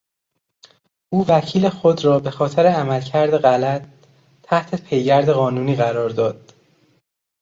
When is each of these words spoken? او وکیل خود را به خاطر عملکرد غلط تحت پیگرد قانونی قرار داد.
او 1.09 1.25
وکیل 1.29 1.69
خود 1.69 2.05
را 2.05 2.19
به 2.19 2.31
خاطر 2.31 2.65
عملکرد 2.65 3.37
غلط 3.37 3.81
تحت 4.43 4.81
پیگرد 4.83 5.29
قانونی 5.29 5.75
قرار 5.75 6.09
داد. 6.09 6.53